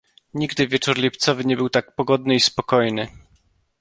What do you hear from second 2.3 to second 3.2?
i spokojny."